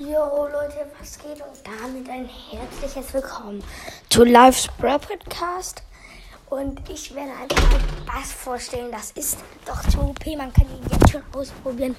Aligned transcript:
Jo 0.00 0.48
Leute, 0.50 0.90
was 0.98 1.18
geht 1.18 1.42
und 1.42 1.60
damit 1.62 2.08
ein 2.08 2.26
herzliches 2.26 3.12
Willkommen 3.12 3.62
zu 4.08 4.24
Live's 4.24 4.66
Bro 4.78 4.98
Podcast. 4.98 5.82
Und 6.48 6.88
ich 6.88 7.14
werde 7.14 7.32
einfach 7.32 7.70
mal 7.70 7.80
Bass 8.06 8.32
vorstellen. 8.32 8.90
Das 8.90 9.10
ist 9.10 9.36
doch 9.66 9.86
zu 9.90 10.00
OP. 10.00 10.24
Man 10.38 10.54
kann 10.54 10.64
ihn 10.70 10.90
jetzt 10.90 11.10
schon 11.10 11.22
ausprobieren. 11.34 11.96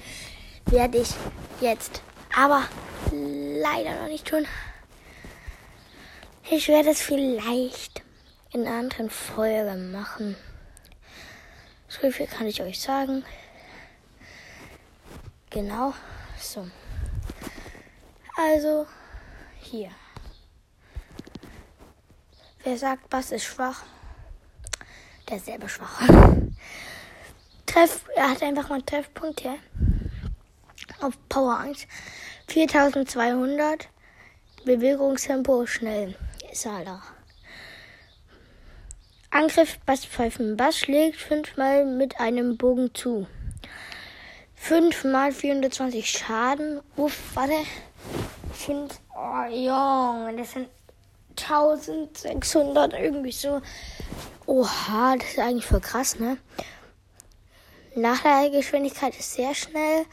Werde 0.66 0.98
ich 0.98 1.10
jetzt. 1.60 2.02
Aber 2.36 2.64
leider 3.12 4.00
noch 4.00 4.08
nicht 4.08 4.26
tun. 4.26 4.48
Ich 6.50 6.66
werde 6.66 6.90
es 6.90 7.00
vielleicht 7.00 8.02
in 8.50 8.66
einer 8.66 8.80
anderen 8.80 9.10
Folge 9.10 9.76
machen. 9.76 10.34
So 11.86 12.10
viel 12.10 12.26
kann 12.26 12.48
ich 12.48 12.60
euch 12.60 12.80
sagen. 12.80 13.24
Genau. 15.50 15.94
So. 16.40 16.66
Also, 18.44 18.88
hier. 19.60 19.90
Wer 22.64 22.76
sagt, 22.76 23.08
Bass 23.08 23.30
ist 23.30 23.44
schwach, 23.44 23.84
der 25.28 25.36
ist 25.36 25.46
selber 25.46 25.68
schwach. 25.68 26.00
Treff, 27.66 28.04
er 28.16 28.30
hat 28.30 28.42
einfach 28.42 28.68
mal 28.68 28.82
Treffpunkt 28.82 29.42
hier. 29.42 29.58
Auf 31.00 31.14
Power 31.28 31.58
1. 31.58 31.86
4200. 32.48 33.88
Bewegungstempo 34.64 35.64
schnell. 35.66 36.16
Ist 36.50 36.66
er 36.66 36.84
da. 36.84 37.02
Angriff 39.30 39.78
Basspfeifen. 39.86 40.56
Bass 40.56 40.78
schlägt 40.78 41.16
fünfmal 41.16 41.84
mit 41.84 42.18
einem 42.18 42.56
Bogen 42.56 42.92
zu. 42.92 43.28
5 44.56 45.04
mal 45.04 45.30
420 45.30 46.10
Schaden. 46.10 46.80
Uff, 46.96 47.16
warte. 47.34 47.54
5. 48.52 49.00
Oh, 49.16 49.44
Junge, 49.50 50.36
das 50.36 50.52
sind 50.52 50.68
1600 51.36 52.92
irgendwie 52.94 53.32
so. 53.32 53.60
Oha, 54.46 55.16
das 55.16 55.28
ist 55.28 55.38
eigentlich 55.38 55.66
voll 55.66 55.80
krass, 55.80 56.18
ne? 56.18 56.38
Nachladegeschwindigkeit 57.94 59.18
ist 59.18 59.34
sehr 59.34 59.54
schnell 59.54 60.06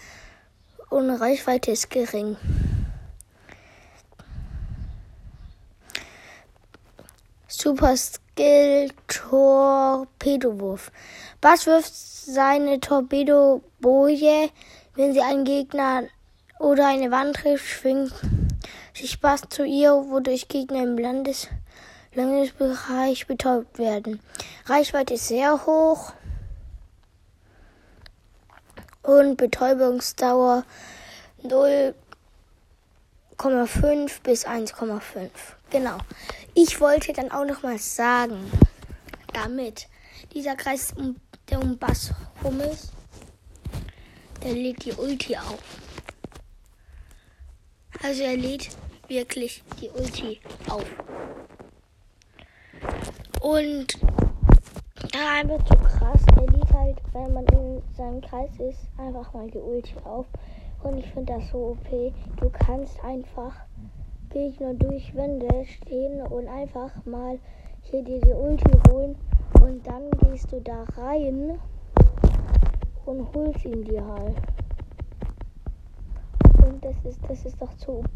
und 0.90 1.10
Reichweite 1.10 1.72
ist 1.72 1.90
gering. 1.90 2.38
Super 7.48 7.96
Skill 7.98 8.92
Torpedowurf. 9.08 10.92
Bass 11.42 11.66
wirft 11.66 11.94
seine 11.94 12.80
Torpedoboje, 12.80 14.50
wenn 14.96 15.14
sie 15.14 15.22
einen 15.22 15.46
Gegner 15.46 16.04
oder 16.60 16.88
eine 16.88 17.10
Wand 17.10 17.38
trifft, 17.38 17.66
schwingt 17.66 18.14
sich 18.94 19.20
Bass 19.20 19.42
zu 19.50 19.66
ihr, 19.66 19.92
wodurch 19.92 20.48
Gegner 20.48 20.84
im 20.84 20.98
Landes 20.98 21.48
Landesbereich 22.14 23.28
betäubt 23.28 23.78
werden. 23.78 24.20
Reichweite 24.66 25.14
ist 25.14 25.28
sehr 25.28 25.66
hoch 25.66 26.14
und 29.04 29.38
Betäubungsdauer 29.38 30.64
0,5 31.44 34.22
bis 34.24 34.46
1,5. 34.46 35.30
Genau. 35.70 35.98
Ich 36.56 36.82
wollte 36.82 37.14
dann 37.14 37.32
auch 37.32 37.46
noch 37.46 37.64
mal 37.64 37.78
sagen, 37.78 38.52
damit 39.34 39.88
dieser 40.34 40.56
Kreis, 40.56 40.94
der 41.50 41.62
um 41.62 41.78
Bass 41.78 42.12
rum 42.44 42.60
ist, 42.62 42.92
der 44.44 44.54
lädt 44.54 44.84
die 44.84 44.94
Ulti 44.94 45.38
auf. 45.38 45.60
Also 48.02 48.24
er 48.24 48.38
lädt 48.38 48.70
wirklich 49.10 49.62
die 49.82 49.90
Ulti 49.90 50.40
auf. 50.70 50.86
Und 53.42 53.98
da 55.12 55.40
einfach 55.40 55.66
zu 55.66 55.76
krass. 55.76 56.22
Er 56.38 56.48
lädt 56.48 56.74
halt, 56.74 56.98
wenn 57.12 57.34
man 57.34 57.46
in 57.48 57.82
seinem 57.98 58.22
Kreis 58.22 58.52
ist, 58.60 58.80
einfach 58.98 59.34
mal 59.34 59.50
die 59.52 59.58
Ulti 59.58 59.96
auf. 60.06 60.26
Und 60.84 61.00
ich 61.00 61.08
finde 61.08 61.34
das 61.34 61.50
so 61.50 61.72
OP. 61.72 62.14
Du 62.38 62.50
kannst 62.50 63.04
einfach 63.04 63.54
Gegner 64.30 64.76
durch 64.76 65.14
Wände 65.14 65.66
stehen 65.66 66.22
und 66.22 66.48
einfach 66.48 66.92
mal 67.06 67.38
hier 67.82 68.04
dir 68.04 68.22
die 68.22 68.32
Ulti 68.32 68.72
holen. 68.90 69.18
Und 69.62 69.86
dann 69.86 70.10
gehst 70.12 70.52
du 70.54 70.62
da 70.62 70.86
rein 70.96 71.60
und 73.06 73.28
holst 73.34 73.66
ihn 73.66 73.84
dir 73.84 74.06
halt. 74.06 74.38
Und 76.70 76.86
das 76.86 77.04
ist, 77.04 77.20
das 77.28 77.46
ist 77.46 77.60
doch 77.60 77.74
zu 77.78 77.94
OP. 77.94 78.08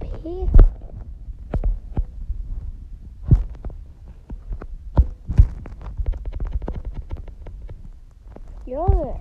Junge. 8.65 9.19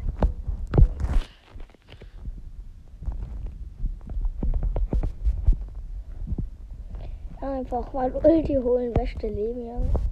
Einfach 7.40 7.92
mal 7.94 8.12
Ulti 8.14 8.56
holen, 8.56 8.92
beste 8.92 9.28
Leben, 9.28 9.66
Junge. 9.66 10.11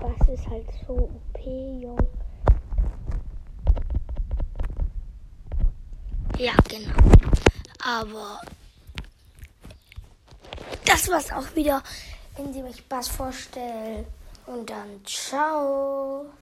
Das 0.00 0.28
ist 0.28 0.48
halt 0.48 0.66
so 0.86 0.94
OP, 0.94 1.38
Junge. 1.44 2.06
Ja, 6.38 6.52
genau. 6.68 6.94
Aber 7.84 8.40
das 10.84 11.08
war's 11.08 11.32
auch 11.32 11.54
wieder, 11.56 11.82
indem 12.36 12.66
ich 12.66 12.86
Bass 12.88 13.08
vorstelle. 13.08 14.04
Und 14.46 14.70
dann 14.70 15.04
ciao. 15.04 16.26